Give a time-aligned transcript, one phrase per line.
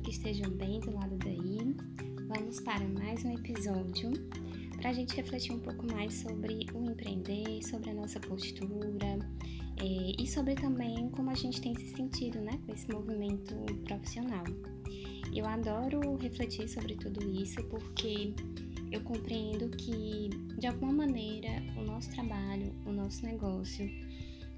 [0.00, 1.76] que estejam bem do lado daí.
[2.26, 4.12] Vamos para mais um episódio
[4.76, 9.18] para a gente refletir um pouco mais sobre o empreender, sobre a nossa postura
[9.78, 13.54] é, e sobre também como a gente tem se sentido né, com esse movimento
[13.84, 14.44] profissional.
[15.34, 18.34] Eu adoro refletir sobre tudo isso porque
[18.90, 23.88] eu compreendo que, de alguma maneira, o nosso trabalho, o nosso negócio,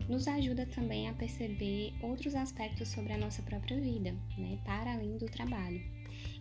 [0.08, 5.16] nos ajuda também a perceber outros aspectos sobre a nossa própria vida, né, para além
[5.16, 5.82] do trabalho.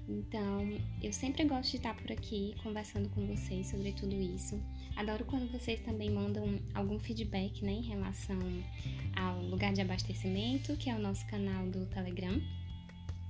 [0.08, 0.68] Então,
[1.02, 4.62] eu sempre gosto de estar por aqui conversando com vocês sobre tudo isso.
[4.96, 8.40] Adoro quando vocês também mandam algum feedback né, em relação
[9.16, 12.42] ao lugar de abastecimento, que é o nosso canal do Telegram,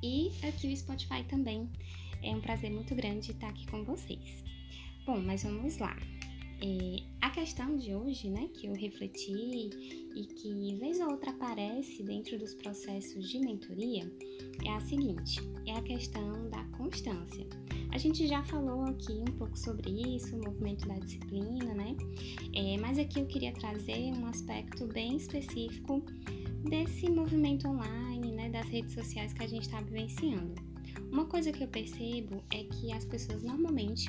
[0.02, 1.70] e aqui o Spotify também.
[2.22, 4.44] É um prazer muito grande estar aqui com vocês.
[5.06, 5.96] Bom, mas vamos lá.
[6.62, 9.70] É, a questão de hoje, né, que eu refleti
[10.16, 14.12] e que vez ou outra aparece dentro dos processos de mentoria
[14.66, 17.46] é a seguinte: é a questão da constância.
[17.92, 21.96] A gente já falou aqui um pouco sobre isso, o movimento da disciplina, né?
[22.56, 26.04] É, mas aqui eu queria trazer um aspecto bem específico
[26.64, 30.73] desse movimento online, né, das redes sociais que a gente está vivenciando.
[31.12, 34.08] Uma coisa que eu percebo é que as pessoas normalmente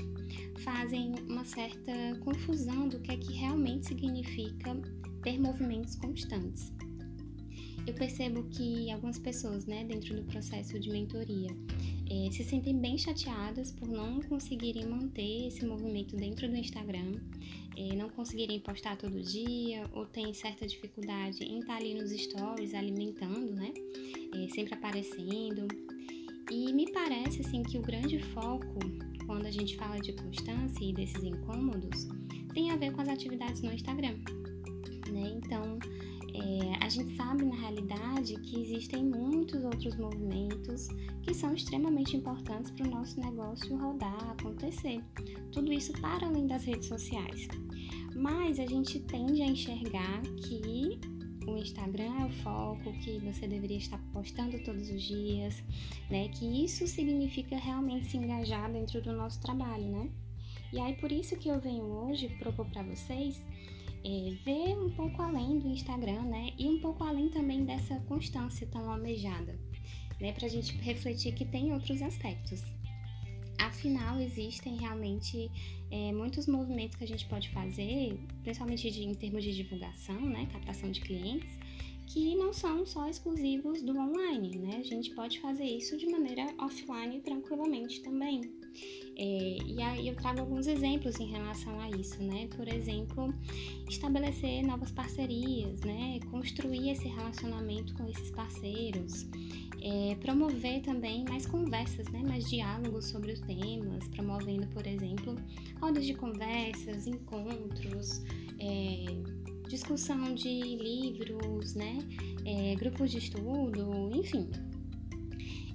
[0.62, 4.74] fazem uma certa confusão do que é que realmente significa
[5.22, 6.72] ter movimentos constantes.
[7.86, 11.50] Eu percebo que algumas pessoas, né, dentro do processo de mentoria,
[12.10, 17.20] é, se sentem bem chateadas por não conseguirem manter esse movimento dentro do Instagram,
[17.76, 22.72] é, não conseguirem postar todo dia, ou têm certa dificuldade em estar ali nos stories
[22.72, 23.72] alimentando, né,
[24.34, 25.68] é, sempre aparecendo.
[26.50, 28.78] E me parece assim que o grande foco,
[29.26, 32.06] quando a gente fala de constância e desses incômodos,
[32.52, 34.16] tem a ver com as atividades no Instagram.
[35.10, 35.32] Né?
[35.36, 35.78] Então,
[36.34, 40.88] é, a gente sabe na realidade que existem muitos outros movimentos
[41.22, 45.00] que são extremamente importantes para o nosso negócio rodar, acontecer.
[45.52, 47.48] Tudo isso para além das redes sociais.
[48.16, 50.98] Mas a gente tende a enxergar que
[51.46, 55.62] o Instagram é o foco, que você deveria estar postando todos os dias,
[56.10, 56.28] né?
[56.28, 60.10] Que isso significa realmente se engajar dentro do nosso trabalho, né?
[60.72, 63.40] E aí por isso que eu venho hoje propor para vocês
[64.04, 66.50] é, ver um pouco além do Instagram, né?
[66.58, 69.58] E um pouco além também dessa constância tão almejada,
[70.20, 70.32] né?
[70.32, 72.62] Para a gente refletir que tem outros aspectos.
[73.58, 75.50] Afinal, existem realmente
[75.90, 80.48] é, muitos movimentos que a gente pode fazer, principalmente de, em termos de divulgação, né,
[80.52, 81.50] captação de clientes,
[82.06, 84.76] que não são só exclusivos do online, né?
[84.78, 88.42] A gente pode fazer isso de maneira offline tranquilamente também.
[89.16, 92.48] É, e aí eu trago alguns exemplos em relação a isso, né?
[92.56, 93.32] Por exemplo,
[93.88, 96.18] estabelecer novas parcerias, né?
[96.30, 99.26] Construir esse relacionamento com esses parceiros.
[99.86, 105.36] É, promover também mais conversas, né, mais diálogos sobre os temas, promovendo, por exemplo,
[105.78, 108.22] rodas de conversas, encontros,
[108.58, 109.04] é,
[109.68, 111.98] discussão de livros, né,
[112.46, 114.48] é, grupos de estudo, enfim.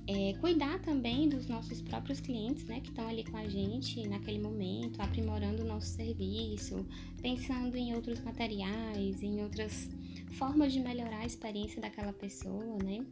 [0.08, 4.40] É, cuidar também dos nossos próprios clientes, né, que estão ali com a gente naquele
[4.40, 6.84] momento, aprimorando o nosso serviço,
[7.22, 9.88] pensando em outros materiais, em outras
[10.32, 13.06] formas de melhorar a experiência daquela pessoa, né?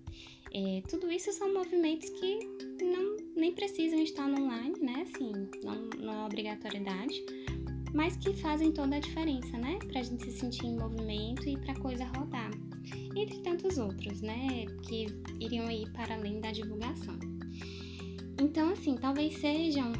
[0.53, 2.39] É, tudo isso são movimentos que
[2.83, 5.05] não nem precisam estar online, né?
[5.07, 5.31] Assim,
[5.63, 7.23] não, não é obrigatoriedade,
[7.93, 9.77] mas que fazem toda a diferença, né?
[9.91, 12.51] Pra gente se sentir em movimento e pra coisa rodar.
[13.15, 14.65] Entre tantos outros, né?
[14.87, 15.07] Que
[15.39, 17.17] iriam ir para além da divulgação.
[18.39, 19.91] Então, assim, talvez sejam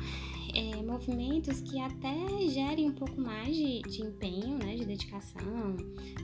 [0.54, 2.16] é, movimentos que até
[2.50, 5.76] gerem um pouco mais de, de empenho, né, de dedicação,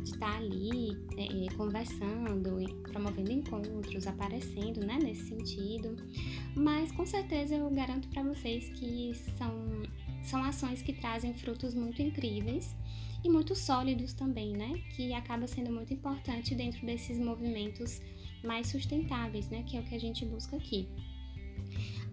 [0.04, 5.96] de estar tá ali é, é, conversando, promovendo encontros, aparecendo, né, nesse sentido.
[6.56, 9.84] Mas com certeza eu garanto para vocês que são,
[10.24, 12.76] são ações que trazem frutos muito incríveis
[13.24, 18.02] e muito sólidos também, né, que acaba sendo muito importante dentro desses movimentos
[18.44, 20.88] mais sustentáveis, né, que é o que a gente busca aqui.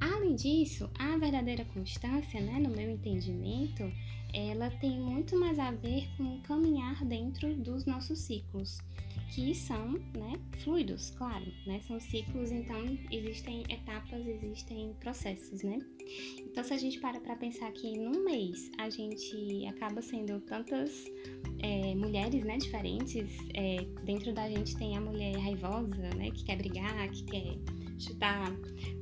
[0.00, 3.82] Além disso, a verdadeira constância, né, no meu entendimento,
[4.32, 8.78] ela tem muito mais a ver com caminhar dentro dos nossos ciclos,
[9.34, 15.78] que são, né, fluidos, claro, né, são ciclos, então existem etapas, existem processos, né.
[16.38, 21.04] Então, se a gente para para pensar que num mês a gente acaba sendo tantas
[21.60, 26.56] é, mulheres, né, diferentes, é, dentro da gente tem a mulher raivosa, né, que quer
[26.56, 28.52] brigar, que quer chutar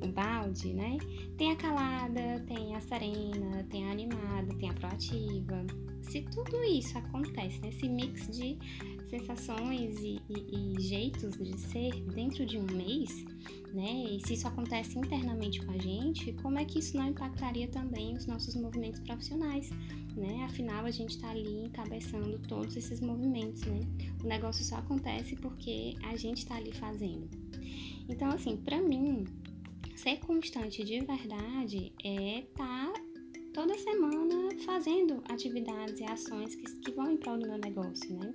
[0.01, 0.97] o balde, né?
[1.37, 5.65] Tem a calada, tem a serena, tem a animada, tem a proativa.
[6.01, 7.69] Se tudo isso acontece, né?
[7.69, 8.57] esse mix de
[9.09, 13.25] sensações e, e, e jeitos de ser dentro de um mês,
[13.73, 14.05] né?
[14.11, 18.15] E se isso acontece internamente com a gente, como é que isso não impactaria também
[18.15, 19.69] os nossos movimentos profissionais,
[20.15, 20.43] né?
[20.45, 23.79] Afinal, a gente está ali encabeçando todos esses movimentos, né?
[24.23, 27.29] O negócio só acontece porque a gente está ali fazendo.
[28.07, 29.25] Então, assim, para mim,
[29.95, 33.01] ser constante de verdade é estar tá
[33.53, 38.33] toda semana fazendo atividades e ações que, que vão em prol do meu negócio, né?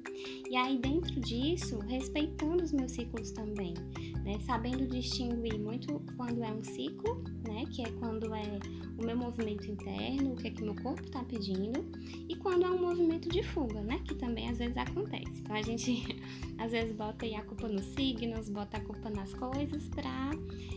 [0.50, 3.75] E aí, dentro disso, respeitando os meus ciclos também,
[4.24, 4.38] né?
[4.40, 7.64] Sabendo distinguir muito quando é um ciclo, né?
[7.70, 8.58] Que é quando é
[8.98, 11.84] o meu movimento interno, o que é que meu corpo está pedindo,
[12.28, 14.00] e quando é um movimento de fuga, né?
[14.04, 15.40] Que também às vezes acontece.
[15.40, 16.16] Então a gente
[16.58, 20.30] às vezes bota a culpa nos signos, bota a culpa nas coisas para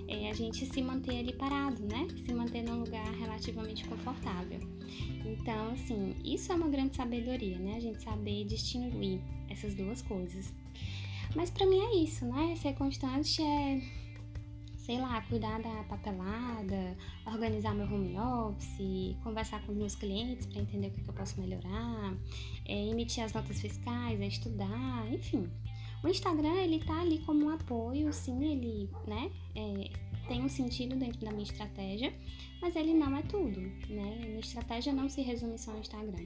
[0.07, 2.07] é, a gente se manter ali parado, né?
[2.25, 4.59] Se manter num lugar relativamente confortável.
[5.25, 7.75] Então, assim, isso é uma grande sabedoria, né?
[7.75, 10.53] A gente saber distinguir essas duas coisas.
[11.35, 12.56] Mas para mim é isso, né?
[12.56, 13.81] Ser constante é
[14.88, 20.88] sei lá, cuidar da papelada, organizar meu home office, conversar com meus clientes para entender
[20.88, 22.15] o que, que, eu posso melhorar,
[22.65, 25.51] é, emitir as notas fiscais, é estudar, enfim.
[26.01, 29.91] O Instagram, ele tá ali como um apoio, sim, ele, né, é,
[30.30, 32.13] tem um sentido dentro da minha estratégia,
[32.62, 34.19] mas ele não é tudo, né?
[34.25, 36.25] Minha estratégia não se resume só ao Instagram.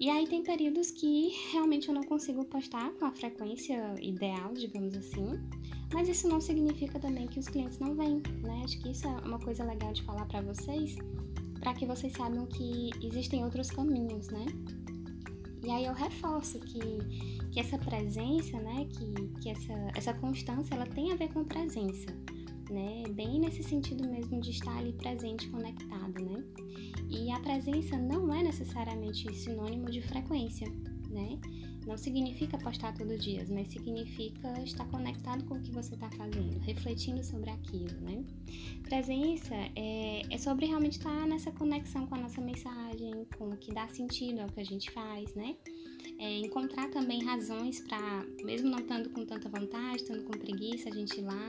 [0.00, 4.96] E aí tem períodos que realmente eu não consigo postar com a frequência ideal, digamos
[4.96, 5.38] assim,
[5.92, 8.62] mas isso não significa também que os clientes não vêm, né?
[8.64, 10.96] Acho que isso é uma coisa legal de falar para vocês,
[11.60, 14.46] para que vocês saibam que existem outros caminhos, né?
[15.62, 16.80] E aí eu reforço que,
[17.52, 22.06] que essa presença, né, que, que essa, essa constância, ela tem a ver com presença,
[22.70, 23.02] né?
[23.10, 26.44] Bem nesse sentido mesmo de estar ali presente, conectado, né?
[27.08, 30.68] E a presença não é necessariamente sinônimo de frequência,
[31.10, 31.38] né?
[31.86, 36.58] Não significa postar todo dia, mas significa estar conectado com o que você está fazendo,
[36.60, 38.24] refletindo sobre aquilo, né?
[38.82, 42.89] Presença é, é sobre realmente estar nessa conexão com a nossa mensagem,
[43.36, 45.56] com o que dá sentido ao que a gente faz, né?
[46.18, 50.92] É encontrar também razões para, mesmo não estando com tanta vontade, estando com preguiça, a
[50.92, 51.48] gente ir lá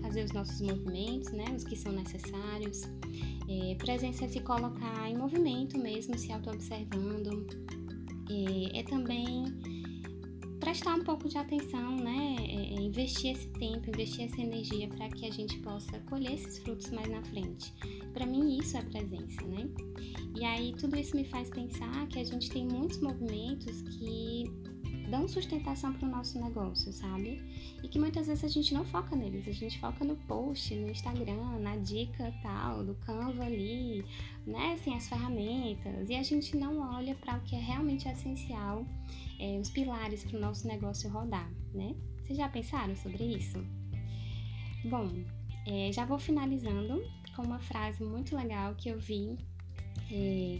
[0.00, 1.44] fazer os nossos movimentos, né?
[1.56, 2.82] Os que são necessários.
[3.48, 7.46] É, presença é se colocar em movimento mesmo, se auto-observando.
[8.30, 9.44] É, é também
[10.62, 12.36] prestar um pouco de atenção, né?
[12.38, 16.58] É, é investir esse tempo, investir essa energia para que a gente possa colher esses
[16.58, 17.74] frutos mais na frente.
[18.12, 19.68] Para mim, isso é presença, né?
[20.38, 24.44] E aí, tudo isso me faz pensar que a gente tem muitos movimentos que
[25.12, 27.42] dão sustentação para o nosso negócio, sabe?
[27.82, 30.88] E que muitas vezes a gente não foca neles, a gente foca no post, no
[30.88, 34.02] Instagram, na dica tal, do Canva ali,
[34.46, 34.72] né?
[34.72, 38.86] Assim, as ferramentas, e a gente não olha para o que é realmente essencial,
[39.38, 41.94] é, os pilares para o nosso negócio rodar, né?
[42.22, 43.62] Vocês já pensaram sobre isso?
[44.86, 45.10] Bom,
[45.66, 47.04] é, já vou finalizando
[47.36, 49.36] com uma frase muito legal que eu vi,
[50.10, 50.58] é,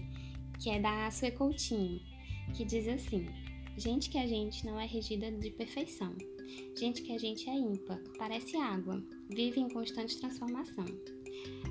[0.61, 2.03] que é da Sue Coutinho,
[2.53, 3.27] que diz assim:
[3.77, 6.15] Gente que a gente não é regida de perfeição.
[6.79, 10.85] Gente que a gente é ímpar, parece água, vive em constante transformação.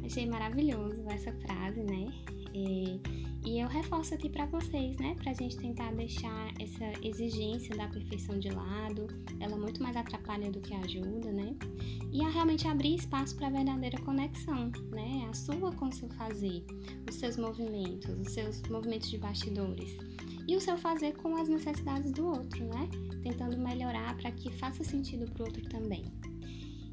[0.04, 2.12] Achei maravilhoso essa frase, né?
[2.54, 3.00] E,
[3.46, 5.16] e eu reforço aqui para vocês, né?
[5.22, 9.08] Pra gente tentar deixar essa exigência da perfeição de lado.
[9.40, 11.56] Ela muito mais atrapalha do que ajuda, né?
[12.12, 15.28] E a realmente abrir espaço para a verdadeira conexão, né?
[15.30, 16.66] A sua com o seu fazer,
[17.08, 19.96] os seus movimentos, os seus movimentos de bastidores
[20.48, 22.90] e o seu fazer com as necessidades do outro, né?
[23.24, 26.04] Tentando melhorar para que faça sentido para o outro também.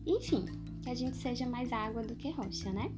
[0.07, 0.45] Enfim,
[0.83, 2.91] que a gente seja mais água do que rocha, né?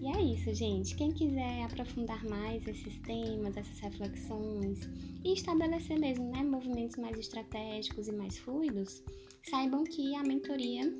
[0.00, 0.96] E é isso, gente.
[0.96, 4.80] Quem quiser aprofundar mais esses temas, essas reflexões
[5.24, 9.00] e estabelecer mesmo né, movimentos mais estratégicos e mais fluidos,
[9.48, 10.92] saibam que a mentoria